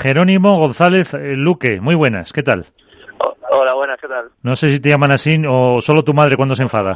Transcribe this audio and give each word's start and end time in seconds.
Jerónimo 0.00 0.58
González 0.58 1.12
eh, 1.14 1.34
Luque. 1.36 1.80
Muy 1.80 1.94
buenas, 1.94 2.32
¿qué 2.32 2.42
tal? 2.42 2.66
hola, 3.50 3.74
buenas, 3.74 4.00
¿qué 4.00 4.08
tal? 4.08 4.30
No 4.42 4.56
sé 4.56 4.68
si 4.68 4.80
te 4.80 4.88
llaman 4.88 5.12
así 5.12 5.36
o 5.46 5.80
solo 5.80 6.02
tu 6.02 6.14
madre 6.14 6.36
cuando 6.36 6.54
se 6.54 6.62
enfada. 6.62 6.94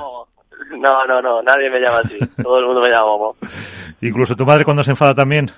No, 0.78 1.06
no, 1.06 1.20
no, 1.20 1.42
nadie 1.42 1.68
me 1.68 1.80
llama 1.80 1.98
así. 1.98 2.18
Todo 2.42 2.60
el 2.60 2.66
mundo 2.66 2.80
me 2.80 2.88
llama 2.88 3.04
Momo. 3.04 3.36
¿Incluso 4.00 4.34
tu 4.34 4.46
madre 4.46 4.64
cuando 4.64 4.82
se 4.82 4.92
enfada 4.92 5.14
también? 5.14 5.50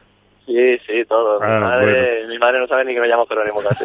Sí, 0.47 0.79
sí, 0.87 1.05
todo. 1.09 1.41
mi, 1.41 1.47
madre, 1.47 2.25
mi 2.29 2.39
madre 2.39 2.61
no 2.61 2.69
sabe 2.69 2.85
ni 2.85 2.95
que 2.95 3.01
me 3.01 3.09
llamo 3.09 3.27
Jerónimo 3.27 3.61
casi. 3.63 3.85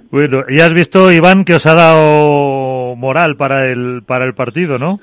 bueno, 0.10 0.44
y 0.48 0.60
has 0.60 0.72
visto, 0.72 1.12
Iván, 1.12 1.44
que 1.44 1.56
os 1.56 1.66
ha 1.66 1.74
dado 1.74 2.96
moral 2.96 3.36
para 3.36 3.66
el, 3.66 4.02
para 4.06 4.24
el 4.24 4.32
partido, 4.32 4.78
¿no? 4.78 5.00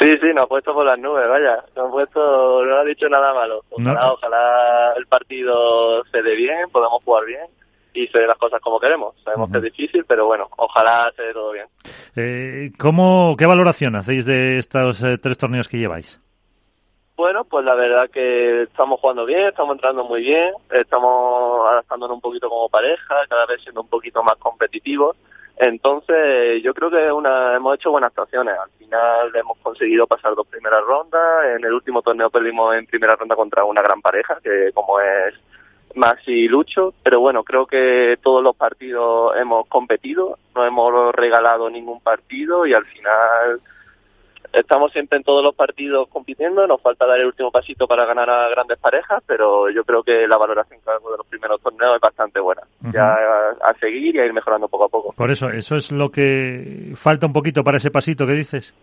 Sí, 0.00 0.16
sí, 0.18 0.26
nos 0.34 0.44
ha 0.44 0.46
puesto 0.46 0.72
por 0.74 0.84
las 0.86 0.98
nubes, 0.98 1.28
vaya. 1.28 1.64
Nos 1.74 1.88
ha 1.88 1.90
puesto, 1.90 2.64
no 2.64 2.76
ha 2.76 2.84
dicho 2.84 3.08
nada 3.08 3.34
malo. 3.34 3.62
Ojalá, 3.70 4.00
No. 4.06 4.12
ojalá 4.12 4.92
el 4.96 5.06
partido 5.06 6.04
se 6.12 6.22
dé 6.22 6.36
bien, 6.36 6.70
podamos 6.70 7.02
jugar 7.04 7.24
bien 7.24 7.46
y 7.94 8.06
se 8.08 8.18
den 8.18 8.28
las 8.28 8.38
cosas 8.38 8.60
como 8.60 8.78
queremos. 8.78 9.14
Sabemos 9.24 9.50
que 9.50 9.58
es 9.58 9.64
difícil, 9.64 10.04
pero 10.06 10.26
bueno, 10.26 10.48
ojalá 10.56 11.10
se 11.16 11.22
dé 11.22 11.32
todo 11.32 11.52
bien. 11.52 11.66
Eh, 12.14 12.70
¿cómo, 12.78 13.34
¿Qué 13.36 13.46
valoración 13.46 13.96
hacéis 13.96 14.24
de 14.24 14.58
estos 14.58 15.02
eh, 15.02 15.16
tres 15.20 15.36
torneos 15.38 15.66
que 15.68 15.78
lleváis? 15.78 16.20
Bueno, 17.16 17.42
pues 17.44 17.64
la 17.64 17.74
verdad 17.74 18.08
que 18.10 18.62
estamos 18.62 19.00
jugando 19.00 19.26
bien, 19.26 19.48
estamos 19.48 19.74
entrando 19.74 20.04
muy 20.04 20.20
bien, 20.20 20.52
estamos 20.70 21.68
adaptándonos 21.68 22.14
un 22.14 22.20
poquito 22.20 22.48
como 22.48 22.68
pareja, 22.68 23.16
cada 23.28 23.44
vez 23.46 23.60
siendo 23.62 23.80
un 23.80 23.88
poquito 23.88 24.22
más 24.22 24.36
competitivos. 24.36 25.16
Entonces, 25.60 26.62
yo 26.62 26.72
creo 26.72 26.88
que 26.88 27.10
una, 27.10 27.56
hemos 27.56 27.74
hecho 27.74 27.90
buenas 27.90 28.08
actuaciones. 28.08 28.54
Al 28.56 28.70
final 28.78 29.34
hemos 29.34 29.58
conseguido 29.58 30.06
pasar 30.06 30.34
dos 30.34 30.46
primeras 30.46 30.84
rondas. 30.84 31.46
En 31.56 31.64
el 31.64 31.72
último 31.72 32.00
torneo 32.00 32.30
perdimos 32.30 32.76
en 32.76 32.86
primera 32.86 33.16
ronda 33.16 33.34
contra 33.34 33.64
una 33.64 33.82
gran 33.82 34.00
pareja, 34.00 34.38
que 34.42 34.70
como 34.72 35.00
es 35.00 35.34
Maxi 35.96 36.32
y 36.32 36.48
Lucho. 36.48 36.94
Pero 37.02 37.18
bueno, 37.20 37.42
creo 37.42 37.66
que 37.66 38.18
todos 38.22 38.42
los 38.42 38.54
partidos 38.54 39.36
hemos 39.36 39.66
competido, 39.66 40.38
no 40.54 40.64
hemos 40.64 41.12
regalado 41.12 41.68
ningún 41.68 42.00
partido 42.00 42.64
y 42.64 42.72
al 42.72 42.84
final 42.86 43.60
estamos 44.60 44.92
siempre 44.92 45.18
en 45.18 45.24
todos 45.24 45.42
los 45.42 45.54
partidos 45.54 46.08
compitiendo, 46.08 46.66
nos 46.66 46.80
falta 46.80 47.06
dar 47.06 47.18
el 47.18 47.26
último 47.26 47.50
pasito 47.50 47.86
para 47.86 48.04
ganar 48.04 48.28
a 48.28 48.48
grandes 48.48 48.78
parejas, 48.78 49.22
pero 49.26 49.70
yo 49.70 49.84
creo 49.84 50.02
que 50.02 50.26
la 50.26 50.36
valoración 50.36 50.80
cada 50.84 50.98
uno 50.98 51.12
de 51.12 51.18
los 51.18 51.26
primeros 51.26 51.60
torneos 51.60 51.94
es 51.96 52.00
bastante 52.00 52.40
buena. 52.40 52.62
Ya 52.92 53.12
a, 53.12 53.70
a 53.70 53.74
seguir 53.80 54.16
y 54.16 54.18
a 54.18 54.26
ir 54.26 54.32
mejorando 54.32 54.68
poco 54.68 54.84
a 54.84 54.88
poco. 54.88 55.12
Por 55.12 55.30
eso, 55.30 55.48
eso 55.50 55.76
es 55.76 55.92
lo 55.92 56.10
que 56.10 56.92
falta 56.94 57.26
un 57.26 57.32
poquito 57.32 57.62
para 57.64 57.78
ese 57.78 57.90
pasito 57.90 58.26
que 58.26 58.32
dices. 58.32 58.74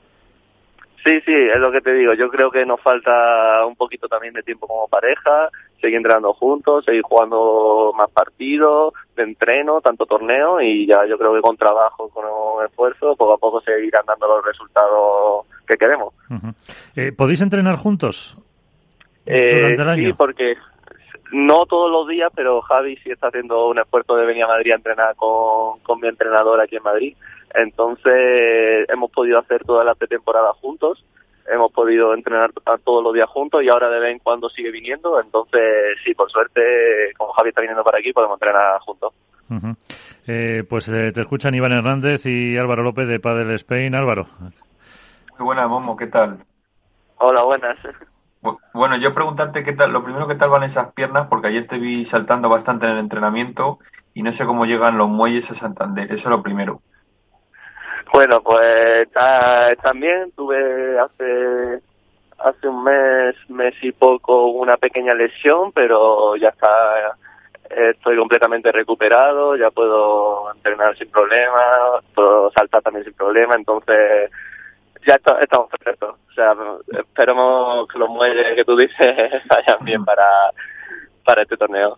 Sí, 1.06 1.22
sí, 1.22 1.34
es 1.34 1.60
lo 1.60 1.72
que 1.72 1.82
te 1.82 1.94
digo. 1.94 2.16
Yo 2.16 2.30
creo 2.30 2.50
que 2.50 2.66
nos 2.66 2.82
falta 2.82 3.64
un 3.68 3.76
poquito 3.76 4.08
también 4.08 4.34
de 4.34 4.42
tiempo 4.42 4.66
como 4.66 4.88
pareja, 4.88 5.50
seguir 5.80 5.98
entrenando 5.98 6.34
juntos, 6.34 6.84
seguir 6.84 7.04
jugando 7.04 7.94
más 7.96 8.10
partidos, 8.10 8.96
de 9.16 9.22
entreno, 9.22 9.82
tanto 9.82 10.08
torneo 10.08 10.60
y 10.60 10.88
ya 10.88 11.06
yo 11.06 11.20
creo 11.20 11.36
que 11.36 11.42
con 11.42 11.58
trabajo, 11.58 12.10
con 12.10 12.26
esfuerzo, 12.66 13.16
poco 13.16 13.34
a 13.34 13.38
poco 13.38 13.62
se 13.62 13.86
irán 13.86 14.04
dando 14.08 14.28
los 14.28 14.44
resultados 14.46 15.46
que 15.66 15.76
queremos. 15.78 16.14
Ujú. 16.30 16.54
Eh, 16.96 17.12
¿Podéis 17.12 17.42
entrenar 17.42 17.76
juntos? 17.76 18.38
Eh, 19.26 19.56
Durante 19.76 19.82
el 19.82 19.96
Sí, 19.96 20.06
año. 20.06 20.16
porque 20.18 20.56
no 21.32 21.66
todos 21.66 21.92
los 21.92 22.08
días, 22.08 22.32
pero 22.36 22.62
Javi 22.62 22.96
sí 22.98 23.10
está 23.12 23.28
haciendo 23.28 23.68
un 23.68 23.80
esfuerzo 23.80 24.16
de 24.16 24.26
venir 24.26 24.44
a 24.44 24.48
Madrid 24.48 24.72
a 24.72 24.76
entrenar 24.76 25.16
con, 25.16 25.80
con 25.80 26.00
mi 26.00 26.08
entrenador 26.08 26.62
aquí 26.62 26.76
en 26.76 26.84
Madrid. 26.84 27.16
Entonces 27.56 28.88
hemos 28.90 29.12
podido 29.12 29.40
hacer 29.40 29.64
toda 29.64 29.84
la 29.84 29.96
pretemporada 29.96 30.54
juntos, 30.54 31.04
hemos 31.52 31.72
podido 31.72 32.14
entrenar 32.14 32.52
todos 32.84 33.04
los 33.04 33.14
días 33.14 33.30
juntos 33.30 33.64
y 33.64 33.70
ahora 33.70 33.90
de 33.90 34.00
vez 34.00 34.12
en 34.12 34.20
cuando 34.20 34.50
sigue 34.50 34.72
viniendo. 34.72 35.20
Entonces 35.22 35.62
sí, 36.04 36.14
por 36.14 36.30
suerte, 36.30 36.62
como 37.18 37.32
Javi 37.34 37.50
está 37.50 37.62
viniendo 37.62 37.84
para 37.84 38.00
aquí, 38.00 38.14
podemos 38.14 38.36
entrenar 38.36 38.80
juntos. 38.82 39.14
Eh, 40.28 40.64
pues 40.68 40.88
eh, 40.90 41.12
te 41.14 41.22
escuchan 41.22 41.54
Iván 41.54 41.72
Hernández 41.72 42.26
y 42.26 42.58
Álvaro 42.58 42.82
López 42.84 43.08
de 43.08 43.20
Padel 43.20 43.52
Spain. 43.52 43.94
Álvaro. 43.96 44.28
Muy 45.38 45.46
buena, 45.48 45.68
Momo, 45.68 45.98
¿qué 45.98 46.08
tal? 46.08 46.46
Hola, 47.18 47.44
buenas. 47.44 47.78
Bu- 48.42 48.60
Bueno, 48.74 48.96
yo 48.96 49.14
preguntarte 49.14 49.64
qué 49.64 49.74
tal, 49.74 49.92
lo 49.92 50.04
primero, 50.04 50.28
¿qué 50.28 50.36
tal 50.36 50.50
van 50.50 50.64
esas 50.64 50.94
piernas? 50.94 51.28
Porque 51.28 51.48
ayer 51.48 51.68
te 51.68 51.78
vi 51.78 52.06
saltando 52.06 52.48
bastante 52.48 52.86
en 52.86 52.94
el 52.94 53.00
entrenamiento 53.00 53.80
y 54.14 54.24
no 54.24 54.32
sé 54.32 54.46
cómo 54.46 54.66
llegan 54.66 54.98
los 54.98 55.10
muelles 55.10 55.52
a 55.52 55.56
Santander, 55.56 56.06
eso 56.12 56.30
es 56.30 56.38
lo 56.38 56.42
primero. 56.44 56.82
Bueno, 58.14 58.42
pues 58.42 59.10
bien. 59.96 60.32
Tuve 60.36 61.00
hace 61.00 61.82
hace 62.38 62.68
un 62.68 62.84
mes, 62.84 63.36
mes 63.50 63.74
y 63.82 63.92
poco 63.92 64.48
una 64.48 64.78
pequeña 64.78 65.14
lesión, 65.14 65.72
pero 65.74 66.36
ya 66.38 66.50
está. 66.50 67.18
Estoy 67.70 68.16
completamente 68.16 68.72
recuperado, 68.72 69.56
ya 69.58 69.72
puedo 69.72 70.54
entrenar 70.54 70.96
sin 70.98 71.10
problema, 71.10 72.00
puedo 72.14 72.52
saltar 72.52 72.84
también 72.84 73.06
sin 73.06 73.14
problema, 73.16 73.56
entonces 73.56 74.30
ya 75.06 75.16
está- 75.16 75.40
estamos 75.42 75.70
perfectos. 75.70 76.16
O 76.30 76.34
sea, 76.34 76.54
esperemos 77.00 77.88
que 77.88 78.00
los 78.00 78.10
muelles 78.10 78.56
que 78.56 78.66
tú 78.66 78.76
dices 78.76 78.98
vayan 79.50 79.84
bien 79.84 80.04
para, 80.06 80.26
para 81.24 81.42
este 81.44 81.58
torneo. 81.58 81.98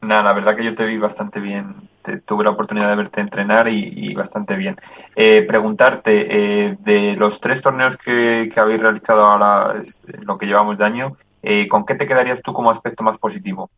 Nada, 0.00 0.22
la 0.22 0.32
verdad 0.34 0.54
que 0.56 0.64
yo 0.64 0.74
te 0.74 0.84
vi 0.84 0.98
bastante 0.98 1.40
bien, 1.40 1.74
te- 2.02 2.20
tuve 2.20 2.44
la 2.44 2.50
oportunidad 2.50 2.88
de 2.90 2.96
verte 2.96 3.20
entrenar 3.22 3.68
y, 3.68 3.90
y 3.96 4.14
bastante 4.14 4.54
bien. 4.56 4.76
Eh, 5.16 5.42
preguntarte, 5.42 6.26
eh, 6.66 6.76
de 6.80 7.16
los 7.16 7.40
tres 7.40 7.62
torneos 7.62 7.96
que, 7.96 8.50
que 8.52 8.60
habéis 8.60 8.82
realizado 8.82 9.22
ahora, 9.24 9.80
lo 10.20 10.36
que 10.36 10.46
llevamos 10.46 10.76
de 10.76 10.84
año, 10.84 11.16
eh, 11.42 11.66
¿con 11.68 11.86
qué 11.86 11.94
te 11.94 12.06
quedarías 12.06 12.42
tú 12.42 12.52
como 12.52 12.70
aspecto 12.70 13.02
más 13.02 13.18
positivo? 13.18 13.70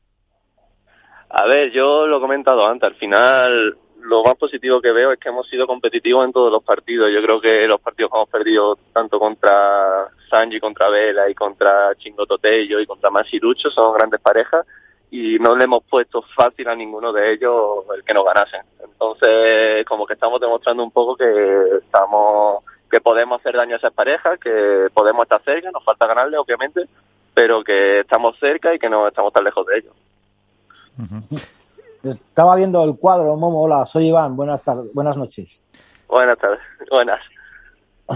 A 1.30 1.44
ver, 1.46 1.70
yo 1.70 2.06
lo 2.06 2.18
he 2.18 2.20
comentado 2.20 2.66
antes, 2.66 2.88
al 2.88 2.96
final 2.96 3.76
lo 4.06 4.22
más 4.22 4.36
positivo 4.36 4.80
que 4.80 4.92
veo 4.92 5.12
es 5.12 5.18
que 5.18 5.28
hemos 5.28 5.48
sido 5.48 5.66
competitivos 5.66 6.24
en 6.24 6.32
todos 6.32 6.50
los 6.52 6.62
partidos. 6.62 7.10
Yo 7.12 7.20
creo 7.22 7.40
que 7.40 7.66
los 7.66 7.80
partidos 7.80 8.10
que 8.10 8.16
hemos 8.16 8.28
perdido 8.28 8.78
tanto 8.92 9.18
contra 9.18 10.08
Sanji, 10.30 10.60
contra 10.60 10.88
Vela 10.88 11.28
y 11.28 11.34
contra 11.34 11.94
Chingo 11.96 12.26
Totello 12.26 12.80
y 12.80 12.86
contra 12.86 13.10
Masirucho 13.10 13.70
son 13.70 13.94
grandes 13.94 14.20
parejas 14.20 14.66
y 15.10 15.38
no 15.38 15.56
le 15.56 15.64
hemos 15.64 15.84
puesto 15.84 16.22
fácil 16.34 16.68
a 16.68 16.74
ninguno 16.74 17.12
de 17.12 17.32
ellos 17.32 17.84
el 17.96 18.04
que 18.04 18.14
nos 18.14 18.24
ganasen. 18.24 18.62
Entonces, 18.82 19.84
como 19.86 20.06
que 20.06 20.14
estamos 20.14 20.40
demostrando 20.40 20.82
un 20.82 20.90
poco 20.90 21.16
que 21.16 21.78
estamos 21.82 22.64
que 22.90 23.00
podemos 23.00 23.40
hacer 23.40 23.56
daño 23.56 23.74
a 23.74 23.78
esas 23.78 23.92
parejas, 23.92 24.38
que 24.38 24.88
podemos 24.94 25.24
estar 25.24 25.42
cerca, 25.42 25.72
nos 25.72 25.84
falta 25.84 26.06
ganarle 26.06 26.38
obviamente, 26.38 26.86
pero 27.34 27.64
que 27.64 28.00
estamos 28.00 28.38
cerca 28.38 28.72
y 28.72 28.78
que 28.78 28.88
no 28.88 29.08
estamos 29.08 29.32
tan 29.32 29.42
lejos 29.42 29.66
de 29.66 29.78
ellos. 29.78 29.92
Estaba 32.10 32.54
viendo 32.56 32.82
el 32.84 32.96
cuadro, 32.96 33.36
Momo. 33.36 33.62
Hola, 33.62 33.86
soy 33.86 34.08
Iván. 34.08 34.36
Buenas 34.36 34.62
tardes, 34.62 34.92
buenas 34.92 35.16
noches. 35.16 35.60
Buenas 36.08 36.38
tardes, 36.38 36.58
buenas. 36.90 37.20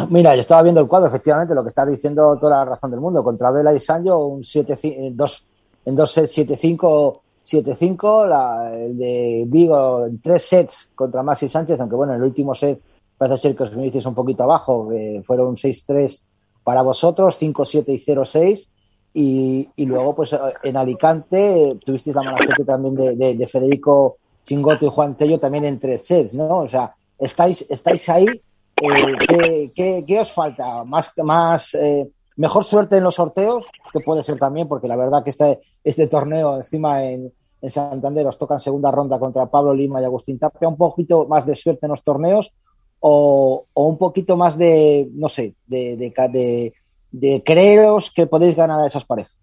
Mira, 0.09 0.35
yo 0.37 0.41
estaba 0.41 0.63
viendo 0.63 0.81
el 0.81 0.87
cuadro, 0.87 1.09
efectivamente, 1.09 1.55
lo 1.55 1.63
que 1.63 1.71
estás 1.71 1.89
diciendo 1.91 2.39
toda 2.39 2.59
la 2.59 2.65
razón 2.65 2.91
del 2.93 3.01
mundo. 3.01 3.25
Contra 3.25 3.51
Vela 3.51 3.75
y 3.75 3.81
Sancho, 3.81 4.19
un 4.19 4.45
7, 4.45 4.79
en 4.83 5.17
dos, 5.17 5.45
en 5.85 5.97
dos 5.97 6.13
sets 6.13 6.39
7-5, 6.39 7.21
7-5, 7.45 8.27
la- 8.29 8.73
el 8.77 8.97
de 8.97 9.45
Vigo 9.49 10.07
en 10.07 10.21
tres 10.21 10.45
sets 10.45 10.91
contra 10.95 11.23
Maxi 11.25 11.49
Sánchez, 11.49 11.81
aunque 11.81 11.97
bueno, 11.97 12.13
en 12.13 12.21
el 12.21 12.25
último 12.25 12.55
set 12.55 12.81
parece 13.19 13.39
ser 13.43 13.57
que 13.57 13.65
os 13.65 13.75
vinisteis 13.75 14.07
un 14.07 14.15
poquito 14.15 14.45
abajo, 14.45 14.89
que 14.89 15.23
fueron 15.27 15.57
6-3 15.57 16.23
para 16.63 16.83
vosotros, 16.83 17.37
5-7 17.41 17.89
y 17.89 17.99
0-6. 17.99 18.69
Y, 19.13 19.69
y 19.77 19.85
luego, 19.87 20.15
pues 20.15 20.37
en 20.63 20.77
Alicante, 20.77 21.77
tuvisteis 21.85 22.15
la 22.15 22.23
mala 22.23 22.45
suerte 22.45 22.65
también 22.65 22.95
de, 22.95 23.17
de- 23.17 23.35
de 23.35 23.47
Federico 23.49 24.17
Chingoto 24.45 24.87
y 24.87 24.89
Juan 24.89 25.17
Tello 25.17 25.39
también 25.41 25.65
en 25.65 25.79
tres 25.81 26.07
sets, 26.07 26.33
¿no? 26.35 26.59
O 26.61 26.69
sea, 26.69 26.95
estáis, 27.19 27.65
estáis 27.69 28.09
ahí. 28.09 28.27
eh, 28.27 29.17
¿qué, 29.29 29.73
qué, 29.75 30.05
qué 30.07 30.21
os 30.21 30.31
falta? 30.33 30.85
¿Más, 30.85 31.13
más 31.19 31.75
eh, 31.75 32.09
mejor 32.37 32.65
suerte 32.65 32.97
en 32.99 33.05
los 33.05 33.17
sorteos? 33.17 33.67
Que 33.93 34.01
puede 34.01 34.23
ser 34.23 34.39
también, 34.39 34.69
porque 34.69 34.89
la 34.89 34.97
verdad 34.97 35.23
que 35.25 35.31
este, 35.31 35.59
este 35.85 36.07
torneo 36.07 36.57
encima 36.57 37.05
en, 37.05 37.33
en 37.61 37.71
Santander 37.71 38.27
os 38.29 38.39
toca 38.39 38.55
en 38.55 38.61
segunda 38.61 38.91
ronda 38.93 39.19
contra 39.19 39.47
Pablo 39.47 39.75
Lima 39.75 40.01
y 40.01 40.05
Agustín 40.05 40.39
Tapia, 40.39 40.69
un 40.69 40.77
poquito 40.77 41.27
más 41.27 41.45
de 41.47 41.57
suerte 41.57 41.87
en 41.87 41.91
los 41.91 42.03
torneos 42.05 42.53
o, 43.01 43.65
o 43.75 43.87
un 43.87 43.99
poquito 43.99 44.37
más 44.37 44.57
de, 44.57 45.09
no 45.15 45.29
sé, 45.29 45.55
de, 45.67 45.97
de, 45.97 46.13
de, 46.31 46.73
de 47.13 47.43
creeros 47.45 48.13
que 48.15 48.27
podéis 48.27 48.57
ganar 48.57 48.81
a 48.81 48.87
esas 48.87 49.05
parejas. 49.05 49.37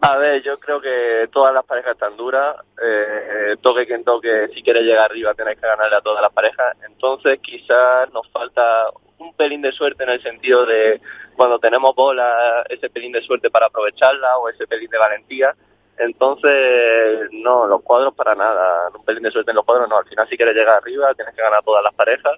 A 0.00 0.18
ver, 0.18 0.42
yo 0.42 0.58
creo 0.60 0.82
que 0.82 1.28
todas 1.32 1.54
las 1.54 1.64
parejas 1.64 1.92
están 1.92 2.14
duras. 2.16 2.56
Eh, 2.82 3.56
toque 3.62 3.86
quien 3.86 4.04
toque, 4.04 4.48
si 4.54 4.62
quiere 4.62 4.82
llegar 4.82 5.10
arriba, 5.10 5.32
tenéis 5.32 5.58
que 5.58 5.66
ganarle 5.66 5.96
a 5.96 6.02
todas 6.02 6.20
las 6.20 6.32
parejas. 6.32 6.76
Entonces, 6.86 7.38
quizás 7.40 8.12
nos 8.12 8.28
falta 8.30 8.90
un 9.18 9.34
pelín 9.34 9.62
de 9.62 9.72
suerte 9.72 10.04
en 10.04 10.10
el 10.10 10.22
sentido 10.22 10.66
de 10.66 11.00
cuando 11.36 11.58
tenemos 11.58 11.94
bola, 11.94 12.64
ese 12.68 12.90
pelín 12.90 13.12
de 13.12 13.22
suerte 13.22 13.50
para 13.50 13.66
aprovecharla 13.66 14.36
o 14.36 14.50
ese 14.50 14.66
pelín 14.66 14.90
de 14.90 14.98
valentía. 14.98 15.54
Entonces, 15.96 17.30
no, 17.32 17.66
los 17.66 17.82
cuadros 17.82 18.14
para 18.14 18.34
nada. 18.34 18.90
Un 18.94 19.04
pelín 19.06 19.22
de 19.22 19.30
suerte 19.30 19.52
en 19.52 19.56
los 19.56 19.64
cuadros, 19.64 19.88
no. 19.88 19.96
Al 19.96 20.04
final, 20.04 20.28
si 20.28 20.36
quieres 20.36 20.54
llegar 20.54 20.74
arriba, 20.74 21.14
tienes 21.14 21.34
que 21.34 21.42
ganar 21.42 21.60
a 21.60 21.62
todas 21.62 21.82
las 21.82 21.94
parejas. 21.94 22.34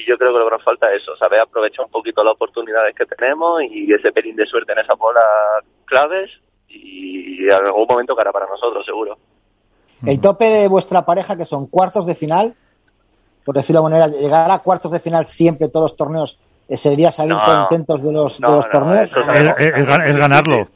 Y 0.00 0.06
yo 0.08 0.16
creo 0.18 0.32
que 0.32 0.38
lo 0.38 0.44
que 0.46 0.50
nos 0.56 0.62
falta 0.64 0.92
es 0.92 1.02
eso, 1.02 1.16
saber 1.16 1.40
aprovechar 1.40 1.84
un 1.84 1.90
poquito 1.90 2.22
las 2.22 2.34
oportunidades 2.34 2.94
que 2.94 3.06
tenemos 3.06 3.62
y 3.62 3.92
ese 3.92 4.12
pelín 4.12 4.36
de 4.36 4.46
suerte 4.46 4.72
en 4.72 4.78
esas 4.78 4.96
bolas 4.98 5.24
claves 5.86 6.30
y 6.68 7.44
en 7.44 7.52
algún 7.52 7.86
momento 7.88 8.14
cara 8.14 8.30
para 8.32 8.46
nosotros, 8.46 8.84
seguro. 8.84 9.16
El 10.06 10.20
tope 10.20 10.44
de 10.44 10.68
vuestra 10.68 11.04
pareja, 11.04 11.36
que 11.36 11.44
son 11.44 11.66
cuartos 11.66 12.06
de 12.06 12.14
final, 12.14 12.54
por 13.44 13.56
decirlo 13.56 13.82
de 13.82 13.90
manera, 13.90 14.06
llegar 14.08 14.50
a 14.50 14.58
cuartos 14.60 14.92
de 14.92 15.00
final 15.00 15.26
siempre 15.26 15.68
todos 15.68 15.84
los 15.84 15.96
torneos, 15.96 16.38
eh, 16.68 16.76
sería 16.76 17.10
salir 17.10 17.34
No, 17.34 17.42
contentos 17.44 18.02
de 18.02 18.12
los, 18.12 18.40
no, 18.40 18.50
de 18.50 18.56
los 18.56 18.66
no, 18.66 18.72
torneos. 18.72 19.10
Es, 19.10 19.40
es- 19.58 19.78
es 19.78 19.88
gan- 19.88 20.06
es 20.06 20.16
ganarlo. 20.16 20.68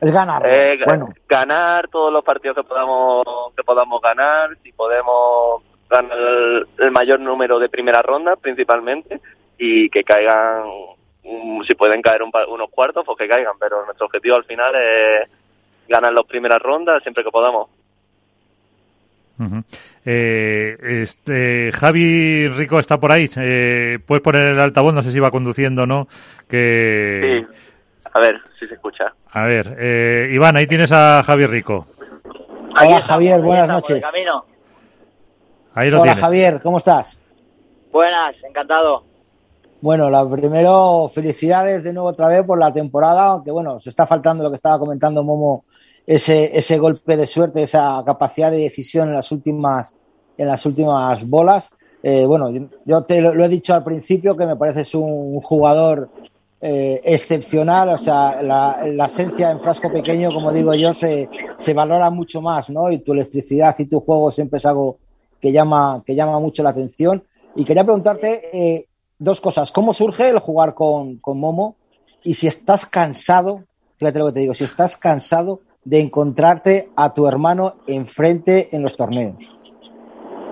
Es 0.00 0.12
ganar. 0.12 0.42
Eh, 0.44 0.78
bueno, 0.84 1.08
ganar 1.28 1.88
todos 1.88 2.12
los 2.12 2.22
partidos 2.24 2.56
que 2.56 2.64
podamos 2.64 3.24
que 3.56 3.62
podamos 3.64 4.00
ganar, 4.02 4.50
si 4.62 4.72
podemos 4.72 5.62
ganar 5.92 6.18
el, 6.18 6.66
el 6.78 6.90
mayor 6.90 7.20
número 7.20 7.58
de 7.58 7.68
primeras 7.68 8.02
rondas 8.04 8.38
principalmente 8.40 9.20
y 9.58 9.88
que 9.90 10.02
caigan, 10.02 10.64
mm, 11.24 11.62
si 11.62 11.74
pueden 11.74 12.00
caer 12.02 12.22
un 12.22 12.30
pa- 12.30 12.46
unos 12.46 12.70
cuartos, 12.70 13.04
pues 13.06 13.18
que 13.18 13.28
caigan, 13.28 13.54
pero 13.60 13.84
nuestro 13.84 14.06
objetivo 14.06 14.36
al 14.36 14.44
final 14.44 14.74
es 14.74 15.28
ganar 15.88 16.12
las 16.12 16.24
primeras 16.24 16.60
rondas 16.62 17.02
siempre 17.02 17.22
que 17.22 17.30
podamos. 17.30 17.68
Eh, 20.04 20.76
este, 21.02 21.72
Javi 21.72 22.48
Rico 22.48 22.78
está 22.78 22.98
por 22.98 23.10
ahí. 23.12 23.28
Eh, 23.36 23.98
Puedes 24.06 24.22
poner 24.22 24.48
el 24.52 24.60
altavoz, 24.60 24.94
no 24.94 25.02
sé 25.02 25.10
si 25.10 25.18
va 25.20 25.30
conduciendo 25.30 25.82
o 25.82 25.86
no. 25.86 26.06
Que... 26.48 27.44
Sí. 27.50 27.56
A 28.14 28.20
ver 28.20 28.40
si 28.58 28.66
se 28.68 28.74
escucha. 28.74 29.12
A 29.32 29.44
ver, 29.44 29.74
eh, 29.78 30.28
Iván, 30.32 30.56
ahí 30.56 30.66
tienes 30.66 30.92
a 30.92 31.22
Javi 31.24 31.46
Rico. 31.46 31.86
Hola, 32.80 33.00
Javier, 33.00 33.40
buenas 33.40 33.68
noches. 33.68 34.04
camino. 34.04 34.44
Ahí 35.74 35.90
lo 35.90 36.00
hola 36.00 36.12
tienes. 36.12 36.24
Javier, 36.24 36.60
¿cómo 36.62 36.78
estás? 36.78 37.18
Buenas, 37.92 38.34
encantado. 38.46 39.04
Bueno, 39.80 40.10
la 40.10 40.28
primero, 40.28 41.10
felicidades 41.12 41.82
de 41.82 41.92
nuevo 41.92 42.10
otra 42.10 42.28
vez 42.28 42.44
por 42.44 42.58
la 42.58 42.72
temporada, 42.72 43.26
aunque 43.26 43.50
bueno, 43.50 43.80
se 43.80 43.90
está 43.90 44.06
faltando 44.06 44.44
lo 44.44 44.50
que 44.50 44.56
estaba 44.56 44.78
comentando 44.78 45.24
Momo, 45.24 45.64
ese, 46.06 46.56
ese 46.56 46.78
golpe 46.78 47.16
de 47.16 47.26
suerte, 47.26 47.62
esa 47.62 48.02
capacidad 48.06 48.50
de 48.50 48.58
decisión 48.58 49.08
en 49.08 49.14
las 49.14 49.32
últimas, 49.32 49.94
en 50.38 50.46
las 50.46 50.64
últimas 50.66 51.28
bolas. 51.28 51.70
Eh, 52.02 52.26
bueno, 52.26 52.50
yo, 52.50 52.62
yo 52.84 53.02
te 53.02 53.20
lo, 53.20 53.34
lo 53.34 53.44
he 53.44 53.48
dicho 53.48 53.74
al 53.74 53.82
principio 53.82 54.36
que 54.36 54.46
me 54.46 54.56
pareces 54.56 54.94
un 54.94 55.40
jugador 55.40 56.10
eh, 56.60 57.00
excepcional, 57.04 57.88
o 57.88 57.98
sea, 57.98 58.40
la, 58.40 58.82
la 58.86 59.06
esencia 59.06 59.50
en 59.50 59.60
frasco 59.60 59.90
pequeño, 59.90 60.32
como 60.32 60.52
digo 60.52 60.74
yo, 60.74 60.94
se, 60.94 61.28
se 61.56 61.74
valora 61.74 62.08
mucho 62.10 62.40
más, 62.40 62.70
¿no? 62.70 62.90
Y 62.92 62.98
tu 62.98 63.12
electricidad 63.14 63.74
y 63.78 63.86
tu 63.86 63.98
juego 64.00 64.30
siempre 64.30 64.58
es 64.58 64.66
algo 64.66 64.98
que 65.42 65.50
llama, 65.50 66.02
que 66.06 66.14
llama 66.14 66.38
mucho 66.38 66.62
la 66.62 66.70
atención. 66.70 67.24
Y 67.56 67.64
quería 67.64 67.84
preguntarte 67.84 68.48
eh, 68.52 68.86
dos 69.18 69.40
cosas. 69.40 69.72
¿Cómo 69.72 69.92
surge 69.92 70.28
el 70.28 70.38
jugar 70.38 70.72
con, 70.74 71.18
con 71.18 71.38
Momo? 71.38 71.76
Y 72.22 72.34
si 72.34 72.46
estás 72.46 72.86
cansado, 72.86 73.64
fíjate 73.98 74.20
lo 74.20 74.26
que 74.26 74.32
te 74.32 74.40
digo, 74.40 74.54
si 74.54 74.64
estás 74.64 74.96
cansado 74.96 75.60
de 75.84 76.00
encontrarte 76.00 76.90
a 76.96 77.12
tu 77.12 77.26
hermano 77.26 77.74
enfrente 77.88 78.68
en 78.70 78.84
los 78.84 78.96
torneos. 78.96 79.34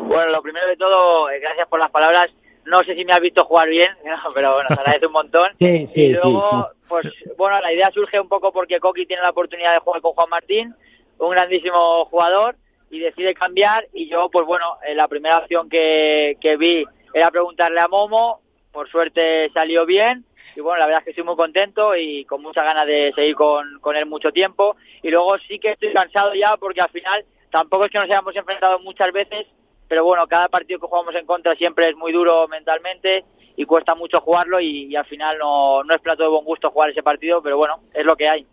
Bueno, 0.09 0.33
lo 0.33 0.43
primero 0.43 0.67
de 0.67 0.77
todo, 0.77 1.31
eh, 1.31 1.39
gracias 1.39 1.69
por 1.69 1.79
las 1.79 1.93
palabras. 1.93 2.29
No 2.67 2.83
sé 2.83 2.97
si 2.97 3.05
me 3.05 3.13
has 3.13 3.21
visto 3.21 3.45
jugar 3.45 3.69
bien, 3.69 3.93
pero 4.35 4.55
bueno, 4.55 4.69
te 4.69 4.75
agradezco 4.75 5.07
un 5.07 5.13
montón. 5.13 5.51
Sí, 5.59 5.87
sí, 5.87 6.07
y 6.07 6.13
luego, 6.15 6.69
sí. 6.73 6.79
pues 6.89 7.07
bueno, 7.39 7.61
la 7.61 7.73
idea 7.73 7.93
surge 7.93 8.19
un 8.19 8.29
poco 8.29 8.53
porque 8.53 8.81
Coqui 8.81 9.07
tiene 9.07 9.23
la 9.23 9.31
oportunidad 9.31 9.73
de 9.73 9.79
jugar 9.79 10.01
con 10.01 10.15
Juan 10.15 10.31
Martín, 10.31 10.75
un 11.19 11.31
grandísimo 11.31 12.07
jugador, 12.07 12.57
y 12.91 12.99
decide 12.99 13.35
cambiar. 13.35 13.87
Y 13.93 14.09
yo, 14.09 14.29
pues 14.31 14.47
bueno, 14.47 14.77
eh, 14.87 14.95
la 14.95 15.09
primera 15.09 15.39
opción 15.39 15.69
que, 15.69 16.37
que 16.41 16.57
vi 16.57 16.85
era 17.15 17.31
preguntarle 17.31 17.81
a 17.81 17.89
Momo. 17.89 18.41
Por 18.73 18.89
suerte 18.89 19.51
salió 19.53 19.85
bien 19.85 20.25
y 20.55 20.61
bueno, 20.61 20.79
la 20.79 20.87
verdad 20.87 21.01
es 21.01 21.05
que 21.05 21.11
estoy 21.11 21.25
muy 21.25 21.35
contento 21.35 21.97
y 21.97 22.25
con 22.25 22.41
muchas 22.41 22.65
ganas 22.65 22.87
de 22.87 23.13
seguir 23.17 23.35
con, 23.35 23.81
con 23.81 23.97
él 23.97 24.07
mucho 24.07 24.31
tiempo. 24.31 24.77
Y 25.03 25.11
luego 25.11 25.37
sí 25.39 25.59
que 25.59 25.71
estoy 25.73 25.93
cansado 25.93 26.35
ya 26.35 26.57
porque 26.57 26.81
al 26.81 26.91
final 26.91 27.25
tampoco 27.51 27.87
es 27.87 27.91
que 27.91 27.99
nos 27.99 28.05
hayamos 28.05 28.37
enfrentado 28.37 28.79
muchas 28.79 29.13
veces, 29.13 29.49
pero 29.89 30.05
bueno, 30.05 30.25
cada 30.29 30.47
partido 30.47 30.79
que 30.79 30.87
jugamos 30.87 31.17
en 31.17 31.27
contra 31.27 31.57
siempre 31.57 31.89
es 31.89 31.97
muy 31.97 32.13
duro 32.13 32.47
mentalmente 32.47 33.25
y 33.57 33.65
cuesta 33.65 33.97
mucho 33.97 34.21
jugarlo 34.21 34.61
y, 34.61 34.85
y 34.85 34.95
al 34.95 35.07
final 35.07 35.37
no, 35.39 35.83
no 35.83 35.93
es 35.93 36.01
plato 36.01 36.23
de 36.23 36.29
buen 36.29 36.45
gusto 36.45 36.71
jugar 36.71 36.91
ese 36.91 37.03
partido, 37.03 37.43
pero 37.43 37.57
bueno, 37.57 37.81
es 37.93 38.05
lo 38.07 38.15
que 38.15 38.29
hay. 38.29 38.47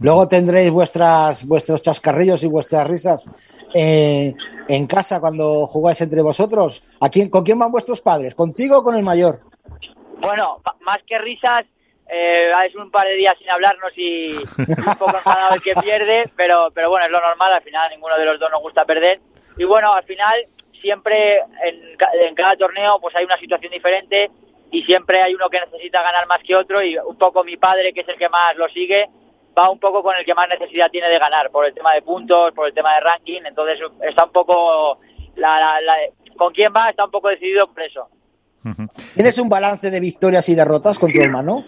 Luego 0.00 0.28
tendréis 0.28 0.70
vuestras, 0.70 1.46
vuestros 1.46 1.82
chascarrillos 1.82 2.42
y 2.44 2.48
vuestras 2.48 2.86
risas 2.86 3.28
eh, 3.74 4.34
en 4.68 4.86
casa 4.86 5.20
cuando 5.20 5.66
jugáis 5.66 6.00
entre 6.00 6.22
vosotros. 6.22 6.84
¿A 7.00 7.08
quién, 7.08 7.28
¿Con 7.30 7.44
quién 7.44 7.58
van 7.58 7.72
vuestros 7.72 8.00
padres? 8.00 8.34
¿Contigo 8.34 8.78
o 8.78 8.82
con 8.82 8.94
el 8.96 9.02
mayor? 9.02 9.40
Bueno, 10.20 10.60
más 10.82 11.02
que 11.04 11.18
risas, 11.18 11.66
eh, 12.08 12.50
es 12.66 12.74
un 12.76 12.90
par 12.90 13.06
de 13.06 13.16
días 13.16 13.36
sin 13.38 13.50
hablarnos 13.50 13.92
y 13.96 14.34
un 14.36 14.94
poco 14.98 15.16
enfadado 15.16 15.56
el 15.56 15.62
que 15.62 15.74
pierde, 15.74 16.30
pero, 16.36 16.68
pero 16.72 16.90
bueno, 16.90 17.06
es 17.06 17.12
lo 17.12 17.20
normal, 17.20 17.52
al 17.52 17.62
final 17.62 17.90
ninguno 17.90 18.16
de 18.16 18.24
los 18.24 18.38
dos 18.38 18.50
nos 18.50 18.62
gusta 18.62 18.84
perder. 18.84 19.20
Y 19.56 19.64
bueno, 19.64 19.92
al 19.92 20.04
final 20.04 20.46
siempre 20.80 21.38
en, 21.64 21.96
en 22.22 22.34
cada 22.36 22.56
torneo 22.56 23.00
pues 23.00 23.14
hay 23.16 23.24
una 23.24 23.36
situación 23.36 23.72
diferente 23.72 24.30
y 24.70 24.82
siempre 24.84 25.22
hay 25.22 25.34
uno 25.34 25.50
que 25.50 25.60
necesita 25.60 26.02
ganar 26.02 26.26
más 26.26 26.40
que 26.42 26.54
otro 26.54 26.82
y 26.82 26.96
un 26.96 27.16
poco 27.16 27.42
mi 27.42 27.56
padre, 27.56 27.92
que 27.92 28.02
es 28.02 28.08
el 28.08 28.16
que 28.16 28.28
más 28.28 28.56
lo 28.56 28.68
sigue, 28.68 29.08
va 29.58 29.70
un 29.70 29.78
poco 29.80 30.02
con 30.02 30.14
el 30.16 30.24
que 30.24 30.34
más 30.34 30.48
necesidad 30.48 30.90
tiene 30.90 31.08
de 31.08 31.18
ganar, 31.18 31.50
por 31.50 31.64
el 31.66 31.74
tema 31.74 31.92
de 31.94 32.02
puntos, 32.02 32.52
por 32.52 32.66
el 32.68 32.74
tema 32.74 32.94
de 32.94 33.00
ranking, 33.00 33.40
entonces 33.44 33.80
está 34.02 34.24
un 34.26 34.32
poco, 34.32 34.98
la, 35.36 35.58
la- 35.58 35.80
la- 35.80 35.96
con 36.36 36.52
quién 36.52 36.72
va 36.74 36.90
está 36.90 37.04
un 37.04 37.10
poco 37.10 37.28
decidido 37.28 37.66
por 37.66 37.82
eso. 37.82 38.08
¿Tienes 39.14 39.38
un 39.38 39.48
balance 39.48 39.90
de 39.90 39.98
victorias 40.00 40.48
y 40.48 40.54
derrotas 40.54 40.98
con 40.98 41.10
tu 41.12 41.18
hermano? 41.20 41.64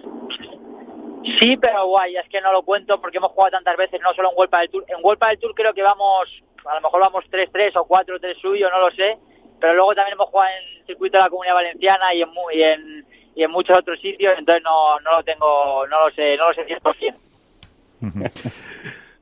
Sí, 1.38 1.56
pero 1.56 1.86
guay, 1.86 2.16
es 2.16 2.28
que 2.28 2.40
no 2.40 2.52
lo 2.52 2.62
cuento 2.62 3.00
porque 3.00 3.18
hemos 3.18 3.32
jugado 3.32 3.50
tantas 3.52 3.76
veces, 3.76 4.00
no 4.02 4.12
solo 4.14 4.30
en 4.30 4.38
Huelpa 4.38 4.60
del 4.60 4.70
Tour. 4.70 4.84
En 4.88 4.96
Huelpa 5.02 5.28
del 5.28 5.38
Tour 5.38 5.54
creo 5.54 5.72
que 5.74 5.82
vamos, 5.82 6.28
a 6.66 6.74
lo 6.74 6.80
mejor 6.80 7.00
vamos 7.00 7.24
3-3 7.30 7.72
o 7.76 7.86
4-3 7.86 8.40
suyo, 8.40 8.70
no 8.70 8.78
lo 8.80 8.90
sé. 8.90 9.18
Pero 9.60 9.74
luego 9.74 9.94
también 9.94 10.14
hemos 10.14 10.28
jugado 10.30 10.50
en 10.50 10.78
el 10.80 10.86
circuito 10.86 11.18
de 11.18 11.24
la 11.24 11.28
Comunidad 11.30 11.54
Valenciana 11.54 12.14
y 12.14 12.22
en, 12.22 12.28
y 12.54 12.62
en, 12.62 13.06
y 13.34 13.42
en 13.44 13.50
muchos 13.50 13.78
otros 13.78 14.00
sitios, 14.00 14.34
entonces 14.38 14.62
no, 14.64 14.98
no 15.00 15.12
lo 15.18 15.22
tengo, 15.22 15.86
no 15.86 16.06
lo 16.08 16.14
sé, 16.14 16.36
no 16.38 16.48
lo 16.48 16.54
sé 16.54 16.66
100%. 16.66 17.14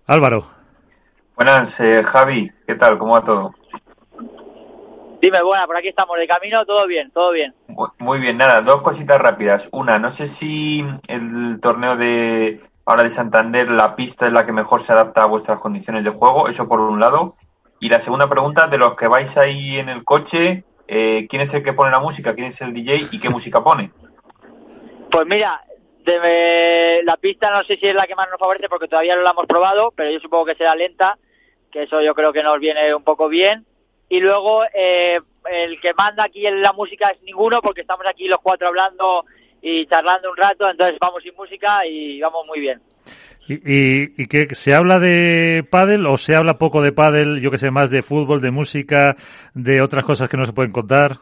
Álvaro. 0.07 0.47
Buenas, 1.37 1.79
eh, 1.81 2.03
Javi, 2.03 2.51
¿qué 2.67 2.75
tal? 2.75 2.99
¿Cómo 2.99 3.13
va 3.15 3.25
todo? 3.25 3.55
Dime, 5.21 5.43
buena, 5.43 5.67
por 5.67 5.77
aquí 5.77 5.89
estamos 5.89 6.17
de 6.17 6.27
camino, 6.27 6.65
todo 6.65 6.87
bien, 6.87 7.11
todo 7.11 7.33
bien. 7.33 7.55
Mu- 7.69 7.89
Muy 7.99 8.19
bien, 8.21 8.37
nada, 8.37 8.61
dos 8.61 8.83
cositas 8.83 9.21
rápidas. 9.21 9.69
Una, 9.73 9.99
no 9.99 10.11
sé 10.11 10.27
si 10.29 10.85
el 11.09 11.59
torneo 11.61 11.97
de 11.97 12.61
ahora 12.87 13.03
de 13.03 13.11
Santander, 13.11 13.71
la 13.71 13.95
pista 13.97 14.27
es 14.27 14.33
la 14.33 14.47
que 14.47 14.53
mejor 14.53 14.83
se 14.83 14.93
adapta 14.93 15.23
a 15.23 15.27
vuestras 15.27 15.59
condiciones 15.59 16.05
de 16.05 16.11
juego, 16.11 16.49
eso 16.49 16.69
por 16.69 16.81
un 16.81 17.01
lado. 17.01 17.37
Y 17.81 17.89
la 17.89 18.01
segunda 18.01 18.29
pregunta, 18.29 18.67
de 18.69 18.79
los 18.79 18.95
que 18.97 19.07
vais 19.07 19.37
ahí 19.37 19.77
en 19.79 19.89
el 19.89 20.05
coche, 20.05 20.65
eh, 20.89 21.27
¿quién 21.29 21.43
es 21.43 21.53
el 21.55 21.63
que 21.63 21.73
pone 21.73 21.91
la 21.91 22.01
música? 22.01 22.35
¿Quién 22.35 22.47
es 22.49 22.61
el 22.61 22.73
DJ 22.73 23.09
y 23.13 23.21
qué 23.21 23.29
música 23.29 23.63
pone? 23.63 23.93
Pues 25.11 25.27
mira, 25.27 25.61
de- 26.13 27.03
la 27.05 27.17
pista 27.17 27.51
no 27.51 27.63
sé 27.65 27.77
si 27.77 27.87
es 27.87 27.95
la 27.95 28.07
que 28.07 28.15
más 28.15 28.29
nos 28.31 28.39
favorece 28.39 28.69
porque 28.69 28.89
todavía 28.89 29.17
no 29.17 29.23
la 29.23 29.31
hemos 29.33 29.47
probado, 29.47 29.93
pero 29.97 30.11
yo 30.11 30.21
supongo 30.21 30.47
que 30.47 30.55
será 30.55 30.75
lenta, 30.75 31.17
que 31.73 31.83
eso 31.85 32.01
yo 32.01 32.15
creo 32.15 32.33
que 32.33 32.43
nos 32.43 32.59
viene 32.61 32.95
un 32.95 33.05
poco 33.05 33.29
bien. 33.29 33.65
Y 34.09 34.21
luego 34.21 34.65
eh, 34.75 35.21
el 35.51 35.81
que 35.81 35.93
manda 35.95 36.25
aquí 36.25 36.47
en 36.47 36.63
la 36.63 36.73
música 36.73 37.09
es 37.11 37.23
ninguno 37.23 37.61
porque 37.61 37.83
estamos 37.83 38.07
aquí 38.09 38.27
los 38.27 38.41
cuatro 38.41 38.69
hablando 38.69 39.25
y 39.61 39.87
charlando 39.87 40.31
un 40.31 40.37
rato, 40.37 40.69
entonces 40.71 40.99
vamos 41.01 41.23
sin 41.23 41.35
música 41.35 41.85
y 41.87 42.21
vamos 42.21 42.47
muy 42.47 42.61
bien. 42.61 42.81
¿Y, 43.49 43.55
y, 43.55 44.13
y 44.19 44.27
qué, 44.27 44.55
se 44.55 44.75
habla 44.75 44.99
de 44.99 45.65
pádel 45.71 46.07
o 46.07 46.17
se 46.19 46.35
habla 46.35 46.59
poco 46.59 46.83
de 46.83 46.93
pádel, 46.93 47.41
yo 47.41 47.51
que 47.51 47.57
sé, 47.59 47.71
más 47.71 47.91
de 47.91 48.03
fútbol, 48.03 48.41
de 48.41 48.51
música, 48.51 49.17
de 49.55 49.81
otras 49.81 50.05
cosas 50.05 50.29
que 50.29 50.37
no 50.37 50.45
se 50.45 50.53
pueden 50.53 50.71
contar? 50.73 51.19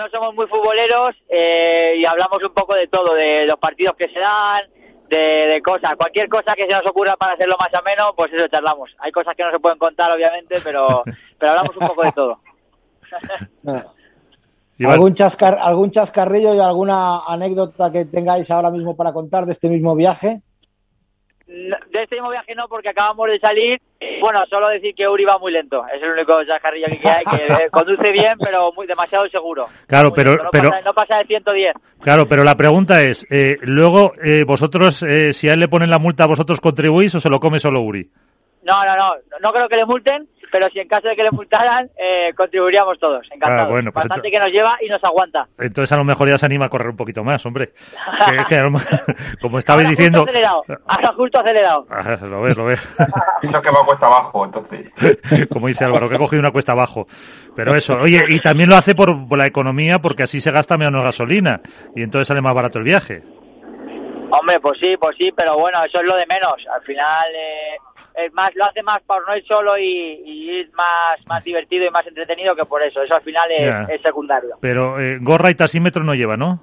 No 0.00 0.08
somos 0.08 0.34
muy 0.34 0.46
futboleros 0.46 1.14
eh, 1.28 1.94
y 1.98 2.06
hablamos 2.06 2.42
un 2.42 2.54
poco 2.54 2.74
de 2.74 2.88
todo, 2.88 3.12
de 3.12 3.44
los 3.44 3.58
partidos 3.58 3.96
que 3.96 4.08
se 4.08 4.18
dan, 4.18 4.62
de, 5.10 5.16
de 5.16 5.60
cosas, 5.60 5.94
cualquier 5.96 6.26
cosa 6.30 6.54
que 6.54 6.66
se 6.66 6.72
nos 6.72 6.86
ocurra 6.86 7.16
para 7.16 7.34
hacerlo 7.34 7.56
más 7.60 7.74
ameno, 7.74 8.14
pues 8.16 8.32
eso 8.32 8.48
charlamos. 8.48 8.90
Hay 8.98 9.12
cosas 9.12 9.36
que 9.36 9.44
no 9.44 9.50
se 9.50 9.58
pueden 9.58 9.78
contar, 9.78 10.10
obviamente, 10.10 10.56
pero, 10.64 11.02
pero 11.38 11.52
hablamos 11.52 11.76
un 11.76 11.86
poco 11.86 12.02
de 12.02 12.12
todo. 12.12 12.40
¿Algún, 14.86 15.12
chascar, 15.12 15.58
¿Algún 15.60 15.90
chascarrillo 15.90 16.54
y 16.54 16.60
alguna 16.60 17.18
anécdota 17.26 17.92
que 17.92 18.06
tengáis 18.06 18.50
ahora 18.50 18.70
mismo 18.70 18.96
para 18.96 19.12
contar 19.12 19.44
de 19.44 19.52
este 19.52 19.68
mismo 19.68 19.94
viaje? 19.94 20.40
No, 21.46 21.76
De 22.00 22.04
este 22.04 22.16
mismo 22.16 22.30
viaje 22.30 22.54
no, 22.54 22.66
porque 22.68 22.88
acabamos 22.88 23.28
de 23.28 23.38
salir. 23.38 23.78
Bueno, 24.22 24.40
solo 24.48 24.68
decir 24.68 24.94
que 24.94 25.06
Uri 25.06 25.24
va 25.26 25.38
muy 25.38 25.52
lento. 25.52 25.84
Es 25.94 26.02
el 26.02 26.10
único 26.12 26.42
chascarrillo 26.44 26.86
que 26.86 27.08
hay, 27.08 27.24
que 27.24 27.44
eh, 27.46 27.68
conduce 27.70 28.10
bien, 28.10 28.38
pero 28.42 28.72
muy 28.72 28.86
demasiado 28.86 29.28
seguro. 29.28 29.66
Claro, 29.86 30.08
Muy 30.08 30.16
pero- 30.16 30.30
lento, 30.30 30.44
no 30.44 30.50
pero- 30.50 30.70
Pasa, 30.70 30.82
no 30.82 30.94
pasa 30.94 31.16
de 31.18 31.24
110. 31.26 31.74
Claro, 32.00 32.26
pero 32.26 32.42
la 32.42 32.54
pregunta 32.56 33.02
es, 33.02 33.26
eh, 33.30 33.56
luego, 33.60 34.12
eh, 34.24 34.44
vosotros, 34.44 35.02
eh, 35.02 35.34
si 35.34 35.48
a 35.50 35.52
él 35.52 35.60
le 35.60 35.68
ponen 35.68 35.90
la 35.90 35.98
multa, 35.98 36.24
¿vosotros 36.26 36.60
contribuís 36.60 37.14
o 37.14 37.20
se 37.20 37.28
lo 37.28 37.38
come 37.38 37.58
solo 37.58 37.82
Uri? 37.82 38.08
No, 38.62 38.84
no, 38.84 38.96
no. 38.96 39.12
No 39.42 39.52
creo 39.52 39.68
que 39.68 39.76
le 39.76 39.84
multen, 39.84 40.26
pero 40.50 40.68
si 40.70 40.80
en 40.80 40.88
caso 40.88 41.08
de 41.08 41.16
que 41.16 41.22
le 41.22 41.30
multaran, 41.32 41.88
eh, 41.98 42.32
contribuiríamos 42.36 42.98
todos, 42.98 43.26
encantados. 43.32 43.62
Ah, 43.62 43.70
bueno, 43.70 43.92
pues 43.92 44.06
Bastante 44.06 44.30
que 44.30 44.38
nos 44.38 44.50
lleva 44.50 44.76
y 44.80 44.88
nos 44.88 45.02
aguanta. 45.04 45.46
Entonces 45.58 45.92
a 45.92 45.96
lo 45.96 46.04
mejor 46.04 46.28
ya 46.28 46.38
se 46.38 46.46
anima 46.46 46.66
a 46.66 46.68
correr 46.68 46.88
un 46.90 46.96
poquito 46.96 47.22
más, 47.24 47.44
hombre. 47.46 47.70
Que- 48.28 48.44
que 48.48 48.60
a 48.60 48.70
como 49.40 49.58
estabais 49.58 49.86
Ahora 49.86 49.90
diciendo... 49.90 50.18
Justo 50.20 50.30
acelerado, 50.30 50.64
ahora 50.86 51.12
justo 51.14 51.38
acelerado. 51.38 51.86
Ah, 51.90 52.16
lo 52.22 52.42
ves, 52.42 52.56
lo 52.56 52.64
ves. 52.66 52.80
Eso 53.42 53.62
que 53.62 53.70
va 53.70 53.84
cuesta 53.84 54.06
abajo, 54.06 54.44
entonces. 54.44 54.92
Como 55.52 55.68
dice 55.68 55.84
Álvaro, 55.84 56.08
que 56.08 56.14
ha 56.16 56.18
cogido 56.18 56.40
una 56.40 56.50
cuesta 56.50 56.72
abajo. 56.72 57.06
Pero 57.56 57.74
eso, 57.74 57.94
oye, 58.00 58.20
y 58.28 58.40
también 58.40 58.68
lo 58.68 58.76
hace 58.76 58.94
por, 58.94 59.28
por 59.28 59.38
la 59.38 59.46
economía, 59.46 59.98
porque 59.98 60.22
así 60.24 60.40
se 60.40 60.50
gasta 60.50 60.76
menos 60.76 61.02
gasolina. 61.02 61.60
Y 61.94 62.02
entonces 62.02 62.28
sale 62.28 62.40
más 62.40 62.54
barato 62.54 62.78
el 62.78 62.84
viaje. 62.84 63.22
Hombre, 64.30 64.60
pues 64.60 64.78
sí, 64.78 64.96
pues 64.98 65.16
sí, 65.16 65.32
pero 65.34 65.58
bueno, 65.58 65.82
eso 65.84 65.98
es 66.00 66.06
lo 66.06 66.14
de 66.16 66.26
menos. 66.26 66.54
Al 66.72 66.82
final 66.82 67.26
eh, 67.34 67.76
es 68.14 68.32
más, 68.32 68.54
lo 68.54 68.64
hace 68.64 68.82
más 68.82 69.02
por 69.02 69.26
no 69.26 69.36
ir 69.36 69.44
solo 69.46 69.78
y, 69.78 69.84
y 69.84 70.50
ir 70.50 70.70
más, 70.72 71.24
más 71.26 71.42
divertido 71.44 71.86
y 71.86 71.90
más 71.90 72.06
entretenido 72.06 72.54
que 72.54 72.64
por 72.64 72.82
eso. 72.82 73.02
Eso 73.02 73.14
al 73.14 73.22
final 73.22 73.50
es, 73.50 73.88
es 73.90 74.02
secundario. 74.02 74.56
Pero 74.60 75.00
eh, 75.00 75.18
gorra 75.20 75.50
y 75.50 75.54
tasímetro 75.54 76.02
no 76.04 76.14
lleva, 76.14 76.36
¿no? 76.36 76.62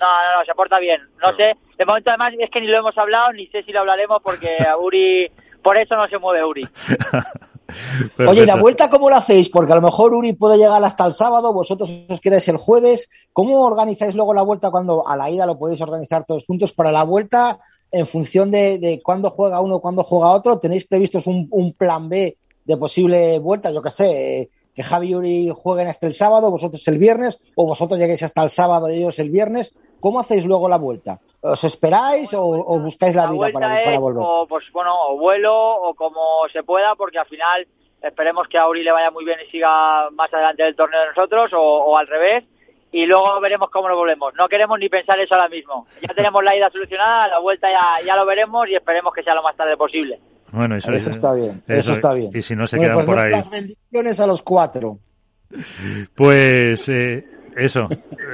No, 0.00 0.06
no, 0.06 0.38
no, 0.38 0.44
se 0.44 0.54
porta 0.54 0.78
bien. 0.78 1.00
No 1.22 1.34
sé, 1.36 1.56
de 1.78 1.86
momento 1.86 2.10
además 2.10 2.34
es 2.38 2.50
que 2.50 2.60
ni 2.60 2.66
lo 2.66 2.78
hemos 2.78 2.96
hablado, 2.98 3.32
ni 3.32 3.46
sé 3.46 3.62
si 3.62 3.72
lo 3.72 3.80
hablaremos 3.80 4.20
porque 4.22 4.56
a 4.62 4.76
Uri, 4.76 5.30
por 5.62 5.76
eso 5.76 5.96
no 5.96 6.06
se 6.08 6.18
mueve 6.18 6.44
Uri. 6.44 6.68
Oye, 8.28 8.42
¿y 8.42 8.46
la 8.46 8.56
vuelta 8.56 8.90
cómo 8.90 9.10
la 9.10 9.18
hacéis? 9.18 9.48
Porque 9.48 9.72
a 9.72 9.76
lo 9.76 9.82
mejor 9.82 10.14
Uri 10.14 10.34
puede 10.34 10.58
llegar 10.58 10.82
hasta 10.84 11.06
el 11.06 11.14
sábado, 11.14 11.52
vosotros 11.52 12.06
os 12.08 12.20
quedáis 12.20 12.46
el 12.48 12.56
jueves. 12.56 13.10
¿Cómo 13.32 13.64
organizáis 13.64 14.14
luego 14.14 14.34
la 14.34 14.42
vuelta 14.42 14.70
cuando 14.70 15.08
a 15.08 15.16
la 15.16 15.30
ida 15.30 15.46
lo 15.46 15.58
podéis 15.58 15.80
organizar 15.80 16.24
todos 16.24 16.44
juntos? 16.46 16.72
Para 16.72 16.92
la 16.92 17.04
vuelta, 17.04 17.58
en 17.94 18.08
función 18.08 18.50
de, 18.50 18.78
de 18.78 19.00
cuándo 19.00 19.30
juega 19.30 19.60
uno, 19.60 19.78
cuándo 19.78 20.02
juega 20.02 20.32
otro, 20.32 20.58
¿tenéis 20.58 20.84
previstos 20.84 21.28
un, 21.28 21.46
un 21.52 21.72
plan 21.72 22.08
B 22.08 22.36
de 22.64 22.76
posible 22.76 23.38
vuelta? 23.38 23.70
Yo 23.70 23.82
que 23.82 23.90
sé, 23.90 24.50
que 24.74 24.82
Javi 24.82 25.10
y 25.10 25.14
Uri 25.14 25.52
jueguen 25.54 25.86
hasta 25.86 26.08
el 26.08 26.14
sábado, 26.14 26.50
vosotros 26.50 26.86
el 26.88 26.98
viernes, 26.98 27.38
o 27.54 27.64
vosotros 27.66 28.00
lleguéis 28.00 28.24
hasta 28.24 28.42
el 28.42 28.50
sábado 28.50 28.90
y 28.90 28.96
ellos 28.96 29.18
el 29.20 29.30
viernes. 29.30 29.72
¿Cómo 30.00 30.18
hacéis 30.18 30.44
luego 30.44 30.68
la 30.68 30.76
vuelta? 30.76 31.20
¿Os 31.40 31.62
esperáis 31.62 32.34
o, 32.34 32.42
o 32.44 32.80
buscáis 32.80 33.14
la, 33.14 33.30
vida 33.30 33.50
para, 33.52 33.98
volver? 34.00 34.22
o, 34.26 34.46
pues 34.48 34.64
bueno, 34.72 34.92
o 35.08 35.16
vuelo 35.16 35.54
o 35.54 35.94
como 35.94 36.48
se 36.52 36.64
pueda, 36.64 36.96
porque 36.96 37.18
al 37.20 37.26
final 37.26 37.66
esperemos 38.02 38.48
que 38.48 38.58
a 38.58 38.68
Uri 38.68 38.82
le 38.82 38.90
vaya 38.90 39.12
muy 39.12 39.24
bien 39.24 39.38
y 39.46 39.50
siga 39.50 40.10
más 40.10 40.34
adelante 40.34 40.64
del 40.64 40.74
torneo 40.74 41.00
de 41.00 41.06
nosotros, 41.06 41.52
o, 41.52 41.60
o 41.60 41.96
al 41.96 42.08
revés, 42.08 42.44
y 42.96 43.06
luego 43.06 43.40
veremos 43.40 43.70
cómo 43.70 43.88
nos 43.88 43.98
volvemos. 43.98 44.32
No 44.38 44.46
queremos 44.48 44.78
ni 44.78 44.88
pensar 44.88 45.18
eso 45.18 45.34
ahora 45.34 45.48
mismo. 45.48 45.86
Ya 46.00 46.14
tenemos 46.14 46.44
la 46.44 46.56
ida 46.56 46.70
solucionada, 46.70 47.26
la 47.26 47.40
vuelta 47.40 47.68
ya, 47.68 48.06
ya 48.06 48.14
lo 48.16 48.24
veremos 48.24 48.68
y 48.68 48.76
esperemos 48.76 49.12
que 49.12 49.24
sea 49.24 49.34
lo 49.34 49.42
más 49.42 49.56
tarde 49.56 49.76
posible. 49.76 50.20
Bueno, 50.52 50.76
eso, 50.76 50.92
Eso 50.92 51.10
está 51.10 51.34
bien, 51.34 51.60
eso, 51.66 51.90
está 51.92 52.14
bien. 52.14 52.30
Y 52.32 52.40
si 52.40 52.54
no 52.54 52.66
se 52.68 52.76
Bueno, 52.76 52.92
quedan 53.02 53.06
pues 53.06 53.06
por 53.06 53.26
ahí. 53.26 53.42
bendiciones 53.50 54.20
a 54.20 54.26
los 54.28 54.42
cuatro. 54.42 54.98
Pues 56.14 56.88
eh, 56.88 57.24
eso, 57.56 57.88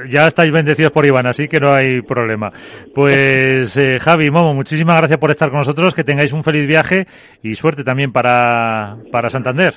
ya 0.09 0.27
estáis 0.27 0.51
bendecidos 0.51 0.91
por 0.91 1.07
Iván, 1.07 1.25
así 1.25 1.47
que 1.47 1.59
no 1.59 1.73
hay 1.73 2.01
problema. 2.03 2.51
Pues 2.93 3.75
eh, 3.77 3.97
Javi, 3.99 4.29
Momo, 4.29 4.53
muchísimas 4.53 4.97
gracias 4.97 5.19
por 5.19 5.31
estar 5.31 5.49
con 5.49 5.59
nosotros, 5.59 5.95
que 5.95 6.03
tengáis 6.03 6.33
un 6.33 6.43
feliz 6.43 6.67
viaje 6.67 7.07
y 7.41 7.55
suerte 7.55 7.83
también 7.83 8.11
para, 8.11 8.97
para 9.11 9.29
Santander. 9.29 9.73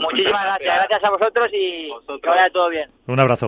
Muchísimas 0.00 0.44
gracias, 0.44 0.76
gracias 0.76 1.04
a 1.04 1.10
vosotros 1.10 1.50
y 1.52 1.90
que 2.22 2.28
vaya 2.28 2.48
todo 2.52 2.68
bien. 2.70 2.88
Un 3.08 3.18
abrazo. 3.18 3.46